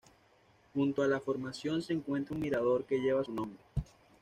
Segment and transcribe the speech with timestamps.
[0.73, 3.59] Junto a la formación se encuentra un mirador que lleva su nombre.